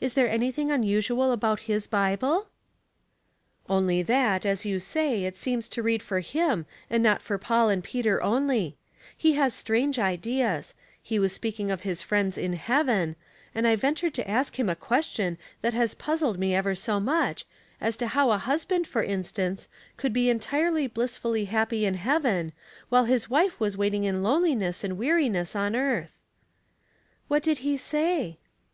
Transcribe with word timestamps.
Is 0.00 0.14
there 0.14 0.30
anything 0.30 0.70
unusual 0.70 1.30
about 1.30 1.60
his 1.68 1.86
Bible?" 1.86 2.48
Only 3.68 4.02
that, 4.02 4.46
as 4.46 4.64
you 4.64 4.80
say, 4.80 5.24
it 5.24 5.36
seems 5.36 5.68
to 5.68 5.82
read 5.82 6.02
for 6.02 6.22
hhn^ 6.22 6.64
and 6.88 7.02
not 7.02 7.20
for 7.20 7.36
Paul 7.36 7.68
and 7.68 7.84
Peter 7.84 8.22
only; 8.22 8.78
he 9.14 9.34
has 9.34 9.52
strange 9.52 9.98
ideas; 9.98 10.74
he 11.02 11.18
was 11.18 11.34
speaking 11.34 11.70
of 11.70 11.82
his 11.82 12.00
friends 12.00 12.38
in 12.38 12.54
heaven, 12.54 13.14
and 13.54 13.68
I 13.68 13.76
ventured 13.76 14.14
to 14.14 14.26
ask 14.26 14.58
him 14.58 14.70
a 14.70 14.74
question 14.74 15.36
that 15.60 15.74
has 15.74 15.94
puzzled 15.94 16.38
me 16.38 16.54
ever 16.54 16.74
so 16.74 16.98
much, 16.98 17.44
as 17.78 17.94
to 17.96 18.06
how 18.06 18.30
a 18.30 18.38
husband, 18.38 18.86
for 18.86 19.02
instance, 19.02 19.68
could 19.98 20.14
be 20.14 20.30
entirely 20.30 20.86
bliss 20.86 21.18
fully 21.18 21.44
happy 21.44 21.84
in 21.84 21.92
heaven, 21.92 22.52
while 22.88 23.04
his 23.04 23.28
wife 23.28 23.60
was 23.60 23.76
wait 23.76 23.92
ing 23.92 24.04
in 24.04 24.22
loneliness 24.22 24.82
and 24.82 24.96
weariness 24.96 25.54
on 25.54 25.76
earth." 25.76 26.22
Theology 27.28 27.28
in 27.28 27.28
the 27.28 27.40
Kitchen, 27.40 27.42
809 27.42 27.42
*'What 27.42 27.42
did 27.42 27.58
he 27.58 27.76
say?" 28.32 28.38